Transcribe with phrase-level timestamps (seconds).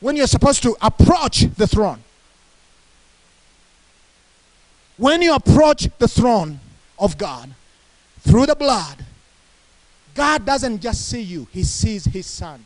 [0.00, 2.00] when you're supposed to approach the throne.
[4.96, 6.60] When you approach the throne
[6.98, 7.50] of God
[8.20, 9.04] through the blood,
[10.14, 12.64] God doesn't just see you, He sees His Son.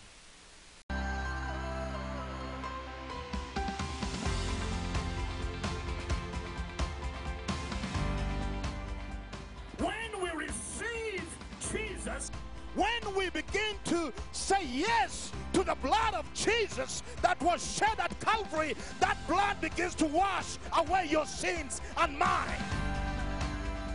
[9.79, 11.25] When we receive
[11.73, 12.31] Jesus,
[12.77, 14.13] when we begin to
[14.51, 19.95] say yes to the blood of Jesus that was shed at Calvary, that blood begins
[19.95, 22.59] to wash away your sins and mine.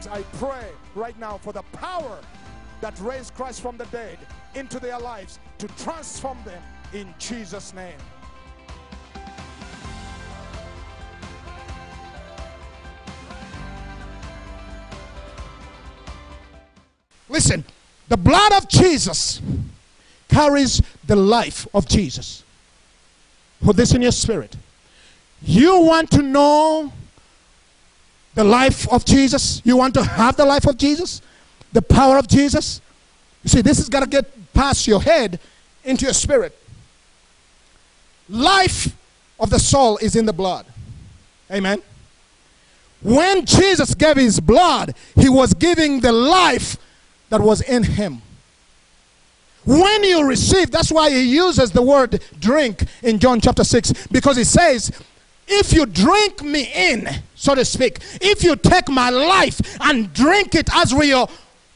[0.10, 2.20] I pray right now for the power
[2.80, 4.18] that raised Christ from the dead
[4.54, 6.62] into their lives to transform them
[6.94, 7.98] in Jesus' name.
[17.28, 17.66] Listen,
[18.08, 19.42] the blood of Jesus
[20.36, 22.44] carries the life of Jesus.
[23.64, 24.56] Put this in your spirit.
[25.42, 26.92] You want to know
[28.34, 29.62] the life of Jesus?
[29.64, 31.22] You want to have the life of Jesus?
[31.72, 32.82] The power of Jesus?
[33.44, 35.40] You see, this has got to get past your head
[35.86, 36.58] into your spirit.
[38.28, 38.94] Life
[39.40, 40.66] of the soul is in the blood.
[41.50, 41.82] Amen.
[43.02, 46.76] When Jesus gave his blood, he was giving the life
[47.30, 48.22] that was in him.
[49.66, 54.38] When you receive, that's why he uses the word drink in John chapter 6, because
[54.38, 54.92] he says,
[55.48, 60.56] if you drink me in, so to speak, if you take my life and drink
[60.56, 61.30] it as real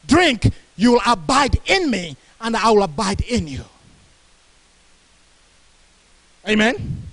[0.07, 3.63] drink, you will abide in me and I will abide in you.
[6.47, 7.03] Amen.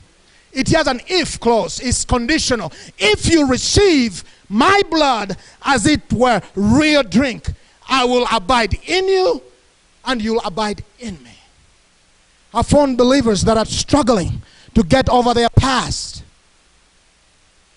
[0.53, 2.73] It has an if clause, it's conditional.
[2.99, 7.51] If you receive my blood as it were real drink,
[7.89, 9.43] I will abide in you
[10.07, 11.37] and you'll abide in me.
[12.55, 14.43] I found believers that are struggling
[14.75, 16.23] to get over their past.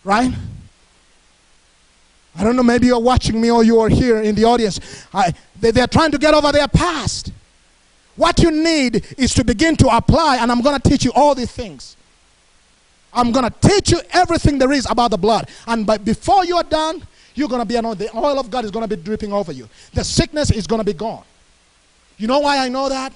[0.04, 0.32] Right?
[2.38, 4.80] I don't know, maybe you're watching me or you are here in the audience.
[5.14, 7.34] I, they, they're trying to get over their past.
[8.16, 11.36] What you need is to begin to apply, and I'm going to teach you all
[11.36, 11.98] these things.
[13.14, 15.50] I'm going to teach you everything there is about the blood.
[15.68, 18.10] And by, before you are done, you're going to be anointed.
[18.10, 19.68] The oil of God is going to be dripping over you.
[19.94, 21.24] The sickness is going to be gone.
[22.20, 23.14] You know why I know that?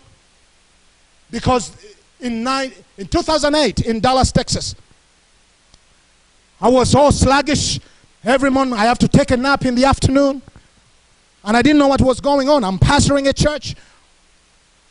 [1.29, 1.75] Because
[2.19, 4.75] in, nine, in 2008 in Dallas, Texas,
[6.61, 7.79] I was so sluggish.
[8.23, 10.41] Every morning I have to take a nap in the afternoon.
[11.43, 12.63] And I didn't know what was going on.
[12.63, 13.75] I'm pastoring a church.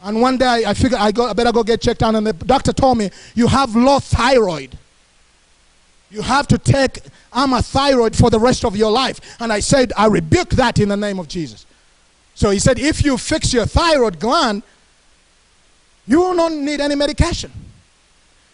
[0.03, 2.15] And one day I figured I, go, I better go get checked out.
[2.15, 4.77] And the doctor told me, You have low thyroid.
[6.11, 6.99] You have to take
[7.33, 9.21] thyroid for the rest of your life.
[9.41, 11.65] And I said, I rebuke that in the name of Jesus.
[12.35, 14.63] So he said, if you fix your thyroid gland,
[16.07, 17.53] you will not need any medication.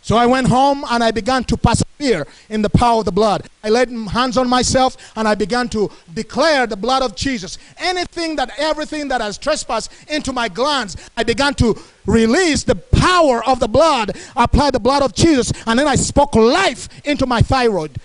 [0.03, 3.47] So I went home and I began to persevere in the power of the blood.
[3.63, 7.59] I laid hands on myself and I began to declare the blood of Jesus.
[7.77, 13.45] Anything that, everything that has trespassed into my glands, I began to release the power
[13.45, 17.43] of the blood, apply the blood of Jesus, and then I spoke life into my
[17.43, 17.99] thyroid.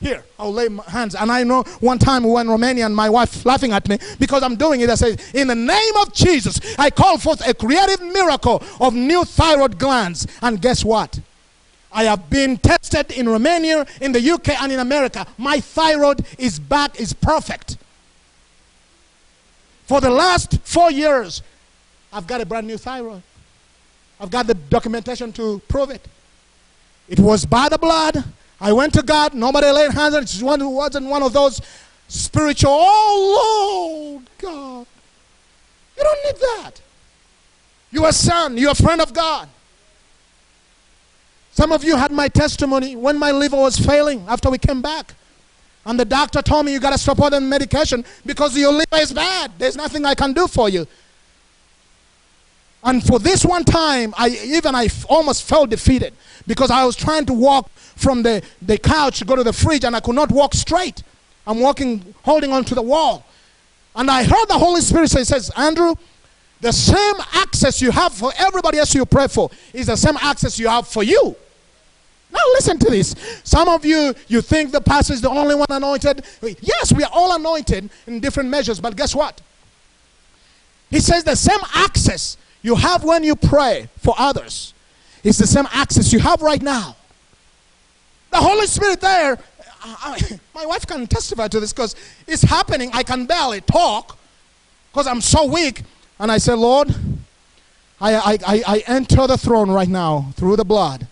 [0.00, 1.14] Here, I'll lay my hands.
[1.14, 4.56] And I know one time when Romania and my wife laughing at me because I'm
[4.56, 4.88] doing it.
[4.88, 9.24] I said, In the name of Jesus, I call forth a creative miracle of new
[9.24, 10.26] thyroid glands.
[10.40, 11.20] And guess what?
[11.92, 15.26] I have been tested in Romania, in the UK, and in America.
[15.36, 17.76] My thyroid is back, is perfect.
[19.84, 21.42] For the last four years,
[22.12, 23.22] I've got a brand new thyroid.
[24.18, 26.06] I've got the documentation to prove it.
[27.08, 28.24] It was by the blood
[28.60, 30.28] I went to God, nobody laid hands on it.
[30.28, 31.60] She wasn't one of those
[32.08, 34.86] spiritual, oh Lord God.
[35.96, 36.80] You don't need that.
[37.90, 39.48] You're a son, you're a friend of God.
[41.52, 45.14] Some of you had my testimony when my liver was failing after we came back.
[45.84, 48.96] And the doctor told me you got to stop all the medication because your liver
[48.96, 49.52] is bad.
[49.58, 50.86] There's nothing I can do for you.
[52.82, 56.14] And for this one time, I even I almost felt defeated
[56.46, 59.84] because I was trying to walk from the, the couch to go to the fridge
[59.84, 61.02] and I could not walk straight.
[61.46, 63.26] I'm walking, holding on to the wall.
[63.94, 65.94] And I heard the Holy Spirit say, says, Andrew,
[66.60, 70.58] the same access you have for everybody else you pray for is the same access
[70.58, 71.36] you have for you.
[72.32, 73.14] Now listen to this.
[73.44, 76.24] Some of you, you think the pastor is the only one anointed.
[76.60, 79.40] Yes, we are all anointed in different measures, but guess what?
[80.90, 84.74] He says the same access you have when you pray for others
[85.22, 86.96] is the same access you have right now.
[88.30, 89.38] The Holy Spirit there,
[89.82, 90.20] I,
[90.54, 91.96] my wife can testify to this because
[92.26, 92.90] it's happening.
[92.92, 94.18] I can barely talk
[94.92, 95.82] because I'm so weak.
[96.18, 96.94] And I said, Lord,
[98.00, 101.06] I, I, I, I enter the throne right now through the blood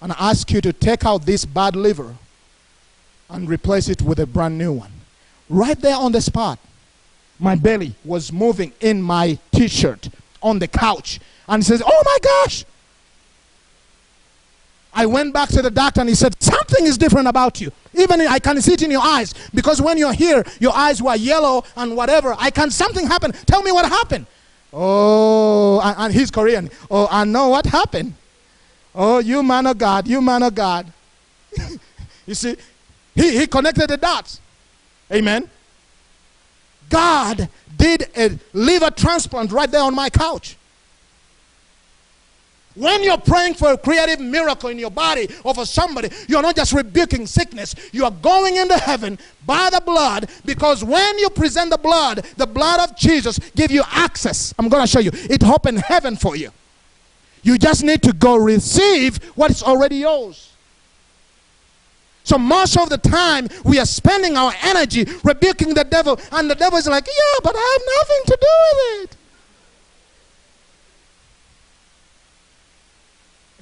[0.00, 2.14] and I ask you to take out this bad liver
[3.28, 4.92] and replace it with a brand new one.
[5.48, 6.58] Right there on the spot,
[7.38, 10.08] my belly was moving in my t shirt
[10.42, 11.20] on the couch.
[11.48, 12.64] And he says, Oh my gosh!
[14.96, 17.70] I went back to the doctor and he said, Something is different about you.
[17.94, 21.14] Even I can see it in your eyes because when you're here, your eyes were
[21.14, 22.34] yellow and whatever.
[22.38, 23.34] I can, something happened.
[23.46, 24.26] Tell me what happened.
[24.72, 26.70] Oh, and, and he's Korean.
[26.90, 28.14] Oh, I know what happened.
[28.94, 30.90] Oh, you man of God, you man of God.
[32.26, 32.56] you see,
[33.14, 34.40] he, he connected the dots.
[35.12, 35.48] Amen.
[36.88, 40.56] God did a liver transplant right there on my couch.
[42.76, 46.56] When you're praying for a creative miracle in your body or for somebody, you're not
[46.56, 47.74] just rebuking sickness.
[47.90, 52.46] You are going into heaven by the blood because when you present the blood, the
[52.46, 54.52] blood of Jesus give you access.
[54.58, 55.10] I'm going to show you.
[55.14, 56.50] It opened heaven for you.
[57.42, 60.52] You just need to go receive what is already yours.
[62.26, 66.56] So most of the time we are spending our energy rebuking the devil, and the
[66.56, 69.12] devil is like, "Yeah, but I have nothing to do with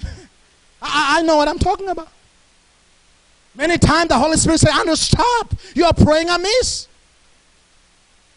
[0.09, 0.19] it."
[0.83, 2.09] I, I know what I'm talking about.
[3.55, 5.55] Many times the Holy Spirit says, Andrew, stop.
[5.75, 6.89] You are praying amiss.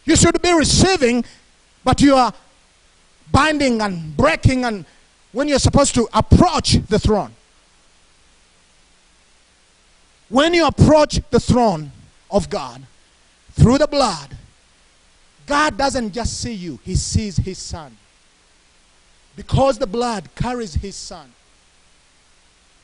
[0.04, 1.24] You should be receiving,
[1.86, 2.34] but you are
[3.32, 4.84] binding and breaking and
[5.32, 7.34] when you're supposed to approach the throne.
[10.30, 11.92] When you approach the throne
[12.30, 12.82] of God
[13.54, 14.36] through the blood,
[15.46, 17.96] God doesn't just see you, He sees His Son.
[19.36, 21.32] Because the blood carries His Son.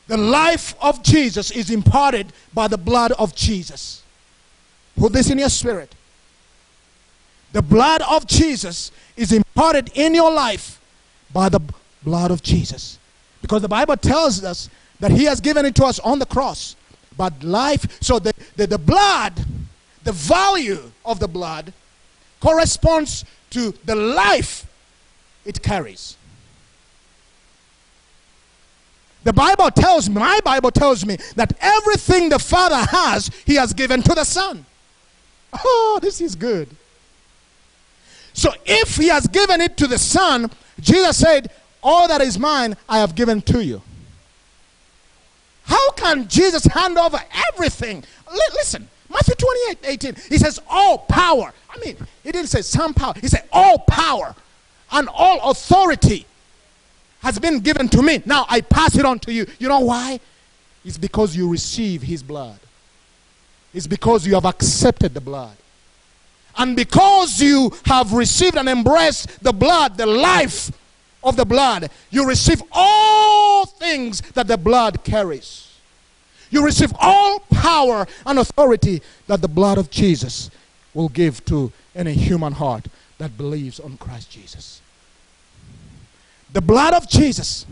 [0.08, 4.04] The life of Jesus is imparted by the blood of Jesus.
[4.98, 5.96] Put this in your spirit.
[7.52, 10.82] The blood of Jesus is imparted in your life
[11.32, 11.62] by the
[12.04, 13.00] blood of Jesus.
[13.42, 14.70] Because the Bible tells us
[15.00, 16.76] that He has given it to us on the cross.
[17.18, 19.34] But life, so the, the, the blood,
[20.04, 21.74] the value of the blood
[22.40, 24.66] corresponds to the life
[25.46, 26.18] it carries.
[29.24, 33.74] The Bible tells me, my Bible tells me that everything the Father has, He has
[33.74, 34.66] given to the Son.
[35.64, 36.68] Oh, this is good.
[38.34, 41.52] So if He has given it to the Son, Jesus said,
[41.82, 43.82] All that is mine, I have given to you.
[45.66, 47.20] How can Jesus hand over
[47.50, 48.04] everything?
[48.28, 51.54] L- listen, Matthew 28 18, He says, All power.
[51.70, 54.36] I mean, He didn't say some power, He said, All power
[54.92, 56.26] and all authority
[57.22, 58.22] has been given to me.
[58.26, 59.48] Now I pass it on to you.
[59.60, 60.20] You know why?
[60.86, 62.60] It's because you receive his blood.
[63.74, 65.56] It's because you have accepted the blood.
[66.56, 70.72] And because you have received and embraced the blood, the life
[71.24, 75.70] of the blood, you receive all things that the blood carries.
[76.50, 80.52] You receive all power and authority that the blood of Jesus
[80.94, 82.86] will give to any human heart
[83.18, 84.82] that believes on Christ Jesus.
[86.52, 87.66] The blood of Jesus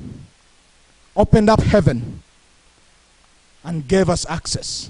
[1.15, 2.23] opened up heaven
[3.63, 4.89] and gave us access.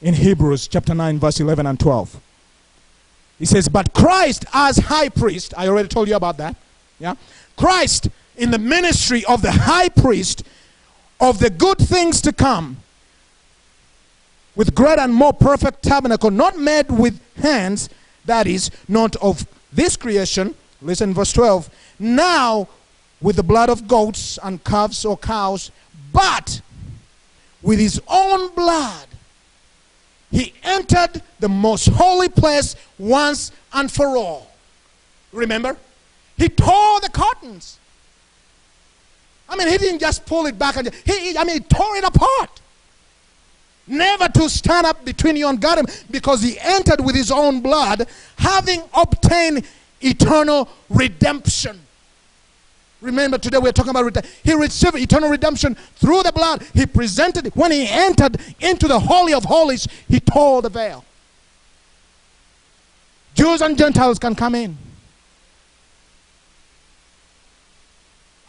[0.00, 2.20] In Hebrews chapter 9, verse 11 and 12.
[3.38, 6.54] He says, But Christ as high priest, I already told you about that.
[6.98, 7.14] Yeah?
[7.56, 10.42] Christ in the ministry of the high priest
[11.20, 12.78] of the good things to come
[14.54, 17.88] with great and more perfect tabernacle, not made with hands,
[18.24, 20.54] that is, not of this creation.
[20.82, 22.68] Listen, verse 12 now
[23.20, 25.70] with the blood of goats and calves or cows,
[26.12, 26.60] but
[27.62, 29.06] with his own blood,
[30.30, 34.50] he entered the most holy place once and for all.
[35.32, 35.76] Remember?
[36.38, 37.78] He tore the curtains.
[39.48, 42.04] I mean, he didn't just pull it back and he, I mean, he tore it
[42.04, 42.60] apart.
[43.86, 48.06] Never to stand up between you and God because he entered with his own blood,
[48.36, 49.64] having obtained
[50.00, 51.80] eternal redemption.
[53.00, 54.26] Remember, today we're talking about.
[54.42, 56.62] He received eternal redemption through the blood.
[56.74, 57.54] He presented.
[57.54, 61.04] When he entered into the Holy of Holies, he tore the veil.
[63.34, 64.76] Jews and Gentiles can come in.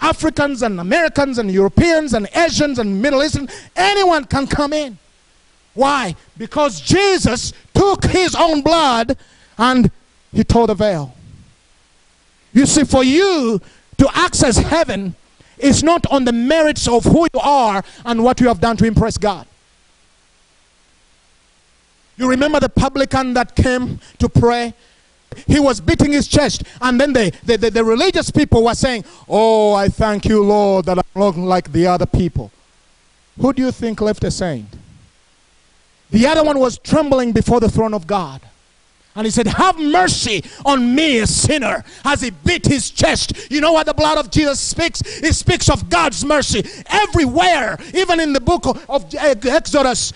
[0.09, 4.97] Africans and Americans and Europeans and Asians and Middle Eastern, anyone can come in.
[5.75, 6.15] Why?
[6.35, 9.15] Because Jesus took his own blood
[9.57, 9.91] and
[10.31, 11.13] he tore the veil.
[12.53, 13.61] You see, for you
[13.99, 15.15] to access heaven
[15.59, 18.85] is not on the merits of who you are and what you have done to
[18.85, 19.45] impress God.
[22.17, 24.73] You remember the publican that came to pray
[25.47, 26.63] he was beating his chest.
[26.81, 30.85] And then the, the, the, the religious people were saying, Oh, I thank you, Lord,
[30.85, 32.51] that I'm not like the other people.
[33.39, 34.67] Who do you think left a saint?
[36.11, 38.41] The other one was trembling before the throne of God.
[39.15, 43.51] And he said, Have mercy on me, a sinner, as he beat his chest.
[43.51, 45.01] You know what the blood of Jesus speaks?
[45.01, 50.13] It speaks of God's mercy everywhere, even in the book of Exodus.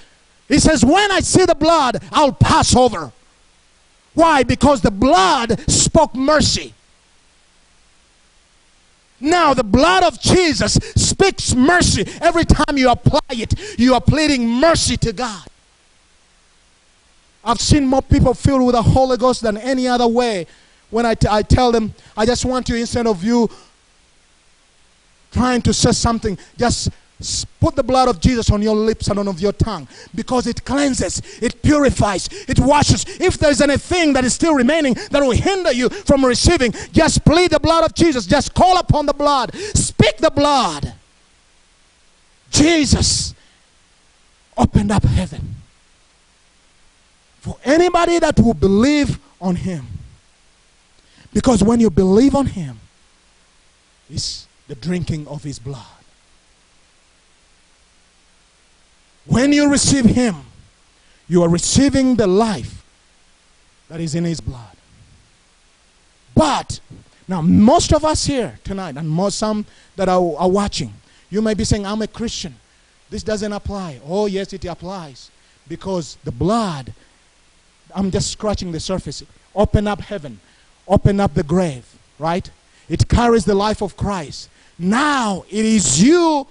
[0.48, 3.12] He says, When I see the blood, I'll pass over.
[4.14, 4.44] Why?
[4.44, 6.74] Because the blood spoke mercy.
[9.20, 12.06] Now, the blood of Jesus speaks mercy.
[12.22, 15.48] Every time you apply it, you are pleading mercy to God.
[17.46, 20.46] I've seen more people filled with the Holy Ghost than any other way.
[20.90, 23.50] When I, t- I tell them, I just want you, instead of you
[25.32, 26.90] trying to say something, just
[27.60, 30.64] put the blood of Jesus on your lips and on of your tongue because it
[30.66, 33.06] cleanses, it purifies, it washes.
[33.20, 37.52] If there's anything that is still remaining that will hinder you from receiving, just plead
[37.52, 38.26] the blood of Jesus.
[38.26, 39.56] Just call upon the blood.
[39.56, 40.94] Speak the blood.
[42.52, 43.34] Jesus
[44.58, 45.56] opened up heaven
[47.40, 49.86] for anybody that will believe on him.
[51.34, 52.80] Because when you believe on him,
[54.10, 56.03] it's the drinking of his blood.
[59.26, 60.36] When you receive him,
[61.28, 62.84] you are receiving the life
[63.90, 64.76] that is in his blood.
[66.36, 66.80] But
[67.28, 69.66] now, most of us here tonight, and most some
[69.96, 70.94] that are, are watching,
[71.30, 72.56] you may be saying, I'm a Christian.
[73.10, 74.02] This doesn't apply.
[74.06, 75.32] Oh, yes, it applies.
[75.68, 76.94] Because the blood
[77.96, 79.24] I'm just scratching the surface.
[79.56, 80.40] Open up heaven,
[80.88, 81.86] open up the grave,
[82.20, 82.50] right?
[82.90, 84.50] It carries the life of Christ.
[84.80, 86.48] Now it is you,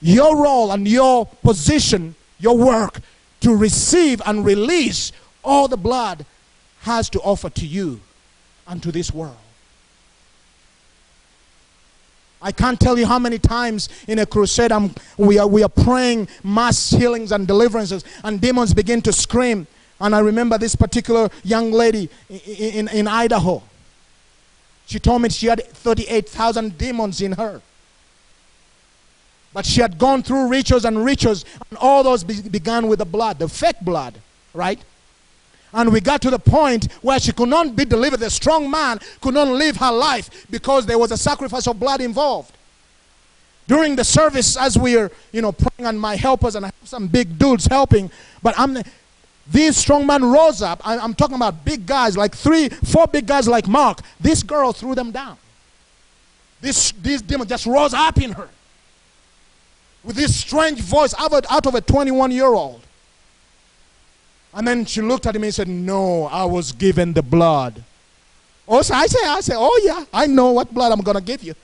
[0.00, 3.00] your role and your position, your work
[3.40, 6.24] to receive and release all the blood
[6.82, 8.00] has to offer to you
[8.66, 9.36] and to this world.
[12.42, 15.68] I can't tell you how many times in a crusade I'm, we, are, we are
[15.68, 19.66] praying mass healings and deliverances, and demons begin to scream.
[20.00, 23.62] And I remember this particular young lady in, in, in Idaho.
[24.86, 27.60] She told me she had 38,000 demons in her.
[29.52, 33.04] But she had gone through rituals and rituals, and all those be- began with the
[33.04, 34.14] blood, the fake blood,
[34.54, 34.78] right?
[35.72, 38.20] And we got to the point where she could not be delivered.
[38.20, 42.00] The strong man could not live her life because there was a sacrifice of blood
[42.00, 42.52] involved.
[43.68, 46.88] During the service, as we are, you know, praying, and my helpers and I have
[46.88, 48.10] some big dudes helping,
[48.42, 48.78] but I'm
[49.46, 50.86] this strong man rose up.
[50.86, 54.00] I, am talking about big guys, like three, four big guys like Mark.
[54.20, 55.36] This girl threw them down.
[56.60, 58.48] This, this demon just rose up in her
[60.04, 62.80] with this strange voice out of, a 21 year old.
[64.52, 67.84] And then she looked at me and said, No, I was given the blood.
[68.66, 71.22] Oh, so I say, I say, Oh, yeah, I know what blood I'm going to
[71.22, 71.54] give you.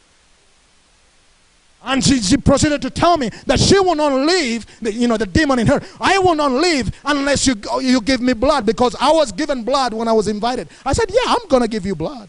[1.83, 5.17] And she, she, proceeded to tell me that she will not leave, the, you know,
[5.17, 5.81] the demon in her.
[6.01, 9.95] I will not leave unless you, you give me blood because I was given blood
[9.95, 10.69] when I was invited.
[10.85, 12.29] I said, Yeah, I'm going to give you blood.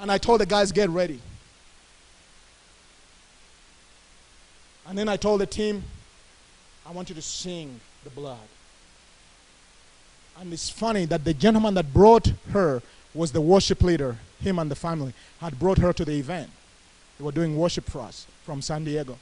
[0.00, 1.20] And I told the guys, Get ready.
[4.90, 5.84] And then I told the team,
[6.84, 8.48] I want you to sing the blood.
[10.40, 12.82] And it's funny that the gentleman that brought her
[13.14, 16.50] was the worship leader him and the family had brought her to the event.
[17.16, 19.16] They were doing worship for us from San Diego.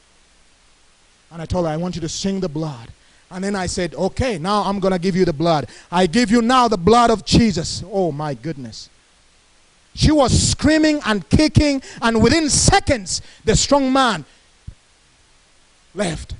[1.31, 2.89] And I told her, I want you to sing the blood.
[3.31, 5.69] And then I said, okay, now I'm going to give you the blood.
[5.93, 7.85] I give you now the blood of Jesus.
[7.93, 8.89] Oh my goodness.
[9.95, 14.25] She was screaming and kicking, and within seconds, the strong man
[15.95, 16.35] left.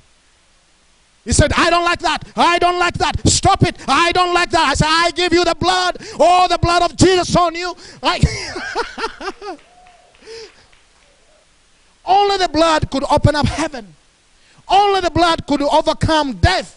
[1.25, 2.27] He said, I don't like that.
[2.35, 3.27] I don't like that.
[3.27, 3.77] Stop it.
[3.87, 4.69] I don't like that.
[4.69, 5.97] I said, I give you the blood.
[6.19, 7.75] Oh, the blood of Jesus on you.
[8.01, 8.19] I
[12.05, 13.93] Only the blood could open up heaven.
[14.67, 16.75] Only the blood could overcome death.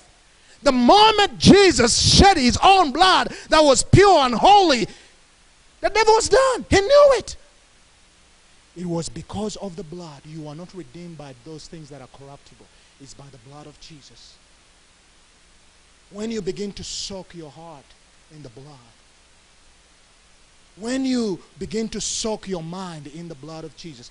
[0.63, 4.87] The moment Jesus shed his own blood that was pure and holy,
[5.81, 6.67] the devil was done.
[6.69, 7.37] He knew it.
[8.77, 10.23] It was because of the blood.
[10.25, 12.67] You are not redeemed by those things that are corruptible.
[13.01, 14.37] It's by the blood of Jesus.
[16.11, 17.85] When you begin to soak your heart
[18.35, 18.79] in the blood,
[20.77, 24.11] when you begin to soak your mind in the blood of Jesus.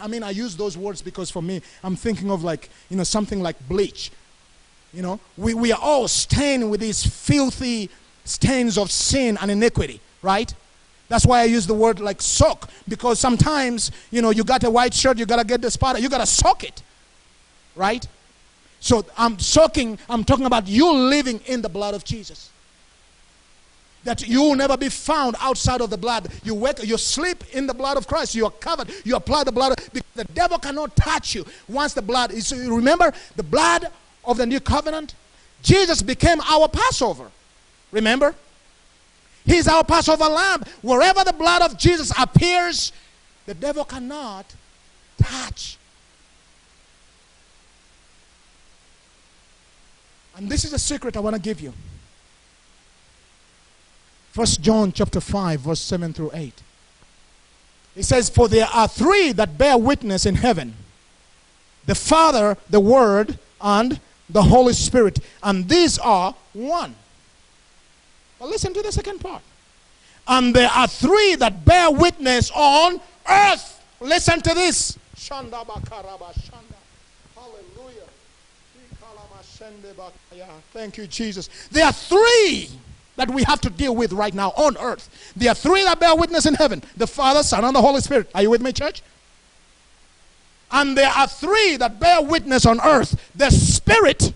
[0.00, 3.04] I mean, I use those words because for me, I'm thinking of like, you know,
[3.04, 4.10] something like bleach.
[4.92, 7.88] You know, we, we are all stained with these filthy
[8.24, 10.52] stains of sin and iniquity, right?
[11.12, 14.70] That's why I use the word like soak because sometimes, you know, you got a
[14.70, 16.82] white shirt, you got to get the spot, you got to soak it,
[17.76, 18.08] right?
[18.80, 22.48] So I'm soaking, I'm talking about you living in the blood of Jesus.
[24.04, 26.32] That you will never be found outside of the blood.
[26.44, 28.34] You wake, you sleep in the blood of Christ.
[28.34, 28.88] You are covered.
[29.04, 29.76] You apply the blood.
[29.92, 32.54] Because the devil cannot touch you once the blood is.
[32.54, 33.88] Remember the blood
[34.24, 35.14] of the new covenant.
[35.62, 37.30] Jesus became our Passover.
[37.90, 38.34] Remember,
[39.44, 40.62] He's our Passover lamb.
[40.82, 42.92] Wherever the blood of Jesus appears,
[43.46, 44.46] the devil cannot
[45.18, 45.78] touch.
[50.36, 51.72] And this is a secret I want to give you.
[54.32, 56.62] First John chapter 5 verse 7 through 8.
[57.94, 60.74] It says for there are three that bear witness in heaven.
[61.84, 66.94] The Father, the Word, and the Holy Spirit, and these are one.
[68.42, 69.42] Listen to the second part.
[70.26, 73.82] And there are three that bear witness on earth.
[74.00, 74.98] Listen to this.
[77.34, 78.04] Hallelujah.
[80.72, 81.48] Thank you, Jesus.
[81.70, 82.68] There are three
[83.16, 85.32] that we have to deal with right now on earth.
[85.36, 88.30] There are three that bear witness in heaven the Father, Son, and the Holy Spirit.
[88.34, 89.02] Are you with me, church?
[90.70, 94.32] And there are three that bear witness on earth the Spirit,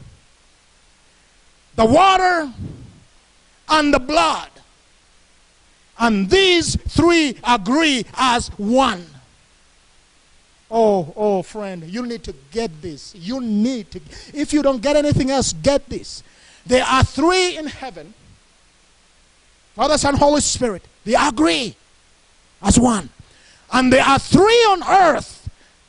[1.77, 2.53] the water,
[3.69, 4.51] and the blood.
[5.99, 9.07] And these three agree as one.
[10.71, 13.15] Oh, oh, friend, you need to get this.
[13.15, 14.01] You need to.
[14.35, 16.23] If you don't get anything else, get this.
[16.67, 18.13] There are three in heaven
[19.77, 20.83] Father, Son, Holy Spirit.
[21.05, 21.77] They agree
[22.63, 23.11] as one.
[23.71, 25.46] And there are three on earth.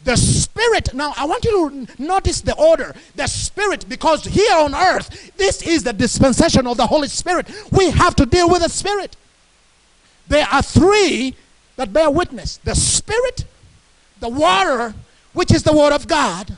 [0.07, 0.93] The Spirit.
[0.93, 2.95] Now, I want you to notice the order.
[3.17, 7.45] The Spirit, because here on earth, this is the dispensation of the Holy Spirit.
[7.73, 9.17] We have to deal with the Spirit.
[10.29, 11.35] There are three
[11.75, 13.43] that bear witness the Spirit,
[14.21, 14.95] the water,
[15.33, 16.55] which is the Word of God,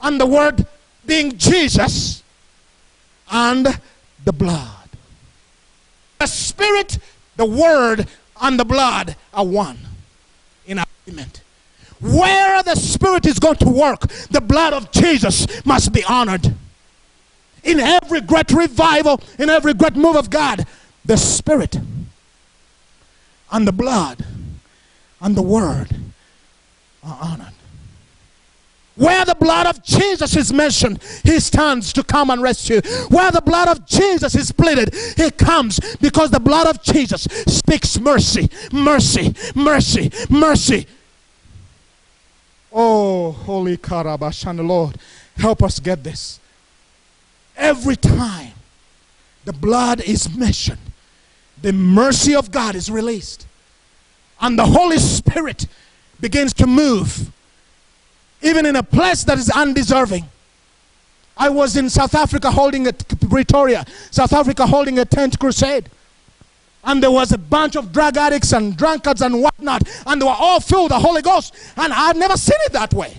[0.00, 0.66] and the Word
[1.04, 2.22] being Jesus,
[3.30, 3.66] and
[4.24, 4.88] the blood.
[6.20, 6.98] The Spirit,
[7.36, 8.08] the Word,
[8.40, 9.78] and the blood are one
[10.66, 11.41] in agreement.
[12.02, 16.54] Where the Spirit is going to work, the blood of Jesus must be honored.
[17.62, 20.66] In every great revival, in every great move of God,
[21.04, 21.78] the Spirit
[23.52, 24.24] and the blood
[25.20, 25.94] and the Word
[27.04, 27.54] are honored.
[28.96, 32.80] Where the blood of Jesus is mentioned, he stands to come and rescue.
[33.08, 37.98] Where the blood of Jesus is pleaded, he comes because the blood of Jesus speaks
[37.98, 40.86] mercy, mercy, mercy, mercy.
[42.72, 44.96] Oh, holy Karabash and the Lord,
[45.36, 46.40] help us get this.
[47.56, 48.52] Every time
[49.44, 50.78] the blood is mentioned,
[51.60, 53.46] the mercy of God is released,
[54.40, 55.66] and the Holy Spirit
[56.20, 57.30] begins to move
[58.42, 60.24] even in a place that is undeserving.
[61.36, 65.88] I was in South Africa holding a Pretoria, South Africa holding a tent crusade.
[66.84, 70.36] And there was a bunch of drug addicts and drunkards and whatnot, and they were
[70.36, 71.54] all filled with the Holy Ghost.
[71.76, 73.16] And I've never seen it that way.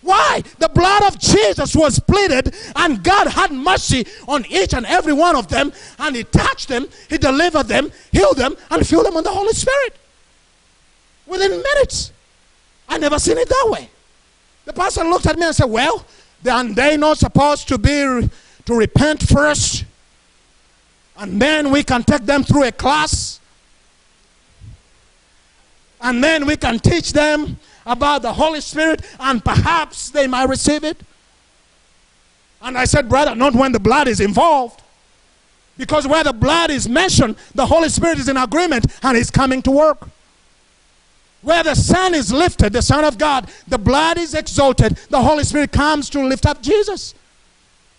[0.00, 0.42] Why?
[0.58, 5.36] The blood of Jesus was pleaded, and God had mercy on each and every one
[5.36, 9.24] of them, and He touched them, He delivered them, healed them, and filled them with
[9.24, 9.98] the Holy Spirit
[11.26, 12.12] within minutes.
[12.88, 13.90] I never seen it that way.
[14.64, 16.04] The pastor looked at me and said, Well,
[16.42, 18.28] then they not supposed to be
[18.64, 19.84] to repent first,
[21.18, 23.40] and then we can take them through a class,
[26.00, 30.84] and then we can teach them about the Holy Spirit, and perhaps they might receive
[30.84, 30.96] it.
[32.62, 34.82] And I said, Brother, not when the blood is involved.
[35.76, 39.62] Because where the blood is mentioned, the Holy Spirit is in agreement and is coming
[39.62, 40.08] to work.
[41.40, 45.44] Where the Son is lifted, the Son of God, the blood is exalted, the Holy
[45.44, 47.14] Spirit comes to lift up Jesus.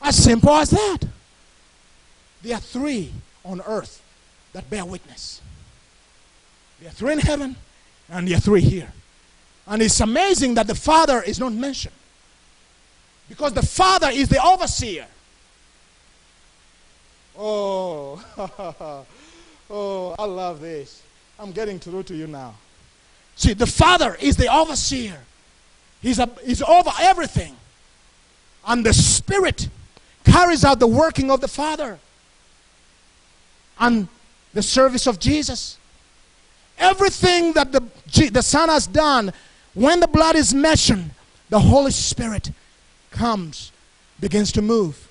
[0.01, 0.99] As simple as that.
[2.41, 3.11] There are three
[3.43, 4.01] on earth
[4.53, 5.41] that bear witness.
[6.79, 7.55] There are three in heaven,
[8.09, 8.91] and there are three here.
[9.67, 11.93] And it's amazing that the Father is not mentioned.
[13.27, 15.05] Because the Father is the overseer.
[17.37, 18.23] Oh,
[19.69, 21.03] oh, I love this.
[21.37, 22.55] I'm getting through to you now.
[23.35, 25.19] See, the Father is the overseer,
[26.01, 27.55] He's, a, he's over everything.
[28.65, 29.69] And the Spirit
[30.23, 31.99] carries out the working of the Father
[33.79, 34.07] and
[34.53, 35.77] the service of Jesus.
[36.77, 37.81] Everything that the,
[38.31, 39.33] the Son has done,
[39.73, 41.11] when the blood is mentioned,
[41.49, 42.51] the Holy Spirit
[43.11, 43.71] comes,
[44.19, 45.07] begins to move.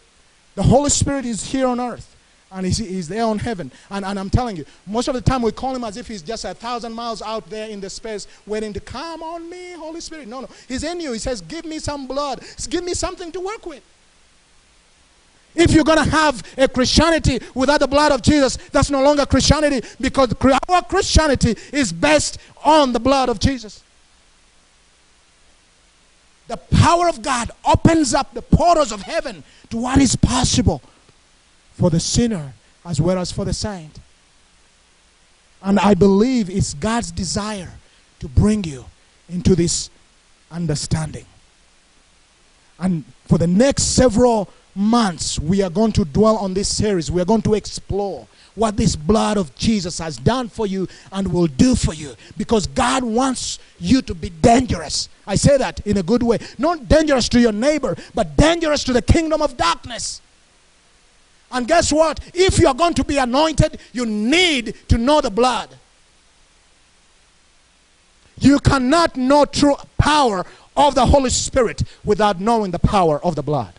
[0.55, 2.17] The Holy Spirit is here on earth.
[2.51, 3.71] And he's, he's there on heaven.
[3.91, 6.23] And, and I'm telling you, most of the time we call him as if he's
[6.23, 10.01] just a thousand miles out there in the space waiting to come on me, Holy
[10.01, 10.29] Spirit.
[10.29, 10.49] No, no.
[10.67, 11.13] He's in you.
[11.13, 12.43] He says, Give me some blood.
[12.71, 13.83] Give me something to work with.
[15.59, 19.27] If you're going to have a Christianity without the blood of Jesus, that's no longer
[19.27, 20.33] Christianity because
[20.69, 23.83] our Christianity is based on the blood of Jesus.
[26.47, 30.81] The power of God opens up the portals of heaven to what is possible
[31.75, 32.53] for the sinner
[32.85, 33.99] as well as for the saint.
[35.61, 37.73] And I believe it's God's desire
[38.21, 38.85] to bring you
[39.29, 39.91] into this
[40.53, 41.27] understanding.
[42.79, 47.11] And for the next several months, we are going to dwell on this series.
[47.11, 51.33] We are going to explore what this blood of Jesus has done for you and
[51.33, 55.09] will do for you because God wants you to be dangerous.
[55.27, 56.39] I say that in a good way.
[56.59, 60.21] Not dangerous to your neighbor, but dangerous to the kingdom of darkness.
[61.51, 62.21] And guess what?
[62.35, 65.71] If you are going to be anointed, you need to know the blood.
[68.41, 73.43] You cannot know true power of the Holy Spirit without knowing the power of the
[73.43, 73.73] blood.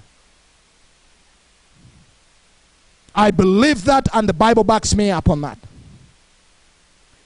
[3.15, 5.57] I believe that, and the Bible backs me up on that.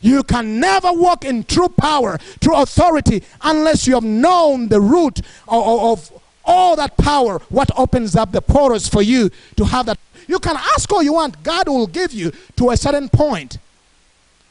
[0.01, 5.19] You can never walk in true power, true authority, unless you have known the root
[5.47, 9.97] of, of, all that power, what opens up the portals for you to have that.
[10.27, 13.59] You can ask all you want, God will give you to a certain point.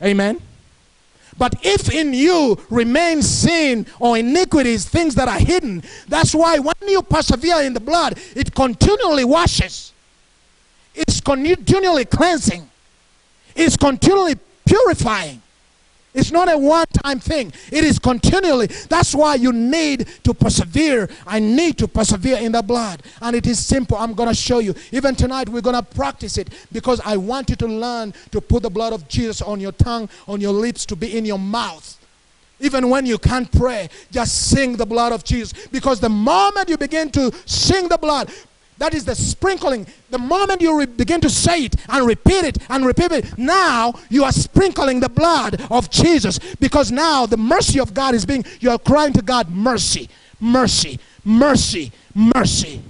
[0.02, 0.40] Amen.
[1.38, 6.74] But if in you remain sin or iniquities, things that are hidden, that's why when
[6.86, 9.91] you persevere in the blood, it continually washes.
[11.24, 12.68] Continually cleansing.
[13.54, 15.42] It's continually purifying.
[16.14, 18.66] It's not a one time thing, it is continually.
[18.66, 21.08] That's why you need to persevere.
[21.26, 23.02] I need to persevere in the blood.
[23.22, 23.96] And it is simple.
[23.96, 24.74] I'm going to show you.
[24.90, 28.62] Even tonight, we're going to practice it because I want you to learn to put
[28.62, 31.98] the blood of Jesus on your tongue, on your lips, to be in your mouth.
[32.60, 35.66] Even when you can't pray, just sing the blood of Jesus.
[35.68, 38.30] Because the moment you begin to sing the blood,
[38.82, 39.86] that is the sprinkling.
[40.10, 43.94] The moment you re- begin to say it and repeat it and repeat it, now
[44.10, 48.44] you are sprinkling the blood of Jesus because now the mercy of God is being,
[48.58, 50.08] you are crying to God, mercy,
[50.40, 52.82] mercy, mercy, mercy.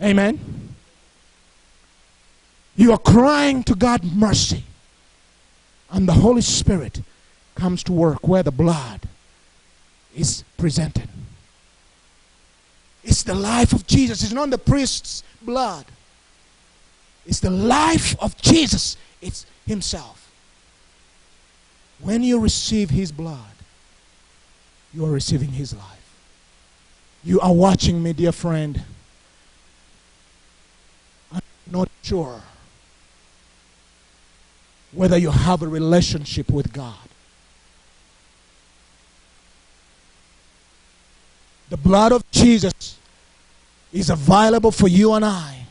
[0.00, 0.40] Amen.
[2.76, 4.64] You are crying to God, mercy.
[5.90, 7.02] And the Holy Spirit
[7.56, 9.02] comes to work where the blood
[10.14, 11.05] is presented.
[13.06, 14.24] It's the life of Jesus.
[14.24, 15.84] It's not the priest's blood.
[17.24, 18.96] It's the life of Jesus.
[19.22, 20.28] It's Himself.
[22.00, 23.38] When you receive His blood,
[24.92, 25.84] you are receiving His life.
[27.22, 28.82] You are watching me, dear friend.
[31.32, 32.42] I'm not sure
[34.90, 36.94] whether you have a relationship with God.
[41.68, 42.98] The blood of Jesus
[43.92, 45.66] is available for you and I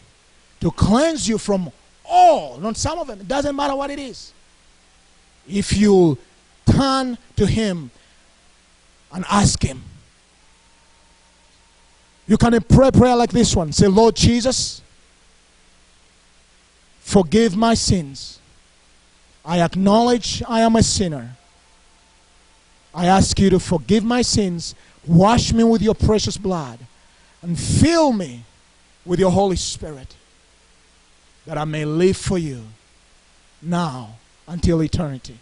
[0.62, 1.72] to cleanse you from
[2.04, 3.20] all, not some of them.
[3.20, 4.34] It doesn't matter what it is.
[5.48, 6.18] If you
[6.66, 7.92] turn to Him
[9.12, 9.84] and ask Him,
[12.28, 13.72] you can pray prayer like this one.
[13.72, 14.82] Say, Lord Jesus,
[17.00, 18.40] forgive my sins.
[19.46, 21.38] I acknowledge I am a sinner.
[22.96, 24.74] I ask you to forgive my sins
[25.08, 26.80] Wash me with your precious blood
[27.42, 28.44] and fill me
[29.06, 30.16] with your Holy Spirit
[31.46, 32.64] that I may live for you
[33.62, 34.16] now
[34.48, 35.38] until eternity.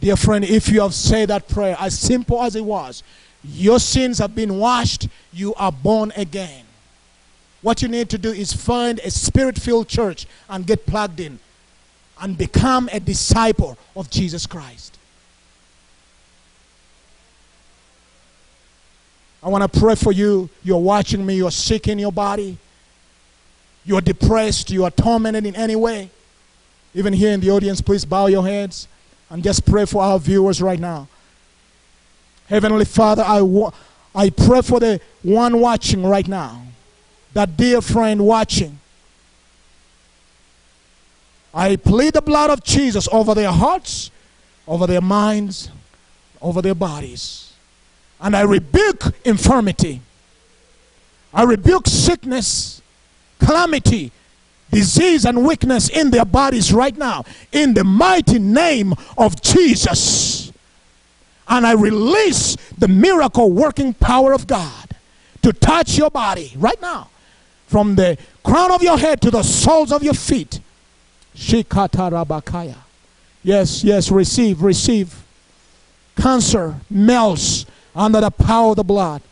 [0.00, 3.02] Dear friend, if you have said that prayer, as simple as it was,
[3.44, 6.64] your sins have been washed, you are born again.
[7.62, 11.38] What you need to do is find a spirit filled church and get plugged in
[12.20, 14.91] and become a disciple of Jesus Christ.
[19.42, 20.48] I want to pray for you.
[20.62, 22.58] You're watching me, you're sick in your body,
[23.84, 26.10] you're depressed, you are tormented in any way.
[26.94, 28.86] Even here in the audience, please bow your heads
[29.30, 31.08] and just pray for our viewers right now.
[32.48, 33.72] Heavenly Father, I, wa-
[34.14, 36.62] I pray for the one watching right now,
[37.32, 38.78] that dear friend watching.
[41.54, 44.10] I plead the blood of Jesus over their hearts,
[44.68, 45.70] over their minds,
[46.40, 47.51] over their bodies.
[48.22, 50.00] And I rebuke infirmity.
[51.34, 52.80] I rebuke sickness,
[53.44, 54.12] calamity,
[54.70, 57.24] disease, and weakness in their bodies right now.
[57.50, 60.52] In the mighty name of Jesus.
[61.48, 64.96] And I release the miracle working power of God
[65.42, 67.10] to touch your body right now
[67.66, 70.60] from the crown of your head to the soles of your feet.
[73.42, 75.24] Yes, yes, receive, receive.
[76.16, 79.22] Cancer melts under the power of the blood.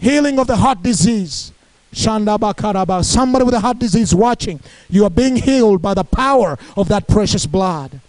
[0.00, 1.52] Healing of the heart disease.
[1.92, 3.04] Shandabakaraba.
[3.04, 4.60] Somebody with a heart disease watching.
[4.88, 8.00] You are being healed by the power of that precious blood.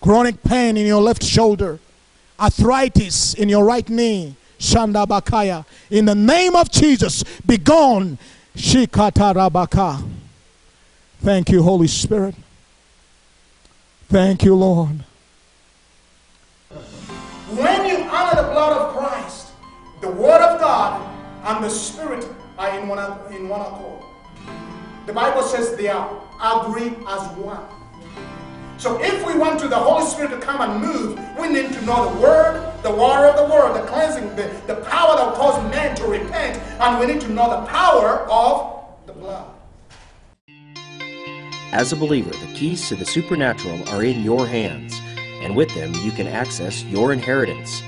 [0.00, 1.78] Chronic pain in your left shoulder.
[2.38, 4.36] Arthritis in your right knee.
[4.58, 5.64] Shandabakaya.
[5.90, 8.18] In the name of Jesus, be gone.
[8.56, 10.08] Shikatarabaka.
[11.20, 12.34] Thank you, Holy Spirit.
[14.08, 15.04] Thank you, Lord.
[20.02, 21.00] The Word of God
[21.44, 22.26] and the Spirit
[22.58, 22.98] are in one,
[23.32, 24.02] in one accord.
[25.06, 27.64] The Bible says they are agree as one.
[28.78, 31.82] So if we want to the Holy Spirit to come and move, we need to
[31.82, 35.36] know the Word, the water of the Word, the cleansing, the, the power that will
[35.36, 39.54] cause men to repent, and we need to know the power of the blood.
[41.70, 45.00] As a believer, the keys to the supernatural are in your hands,
[45.42, 47.84] and with them you can access your inheritance.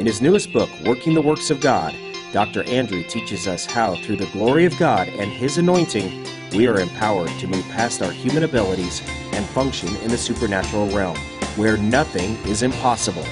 [0.00, 1.94] In his newest book, Working the Works of God,
[2.32, 2.62] Dr.
[2.62, 7.28] Andrew teaches us how, through the glory of God and his anointing, we are empowered
[7.38, 9.02] to move past our human abilities
[9.34, 11.18] and function in the supernatural realm,
[11.56, 13.26] where nothing is impossible.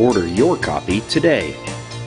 [0.00, 1.54] Order your copy today.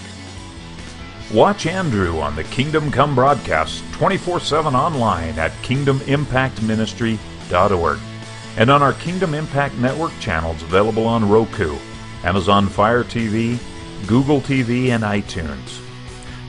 [1.33, 7.99] Watch Andrew on the Kingdom Come broadcast 24 7 online at kingdomimpactministry.org
[8.57, 11.75] and on our Kingdom Impact Network channels available on Roku,
[12.23, 13.57] Amazon Fire TV,
[14.05, 15.79] Google TV, and iTunes.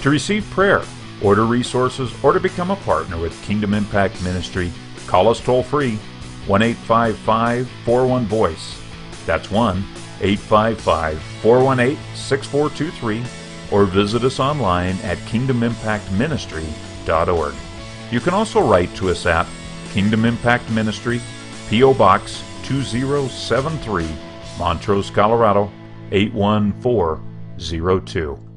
[0.00, 0.82] To receive prayer,
[1.22, 4.70] order resources, or to become a partner with Kingdom Impact Ministry,
[5.06, 5.98] call us toll free
[6.46, 8.80] 1 855 41 Voice.
[9.26, 9.78] That's 1
[10.20, 13.24] 855 418 6423
[13.72, 17.54] or visit us online at kingdomimpactministry.org.
[18.10, 19.46] You can also write to us at
[19.90, 21.20] Kingdom Impact Ministry,
[21.68, 21.94] P.O.
[21.94, 24.08] Box 2073,
[24.58, 25.70] Montrose, Colorado
[26.12, 28.53] 81402.